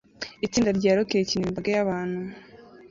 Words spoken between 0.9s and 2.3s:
rock rikinira imbaga yabantu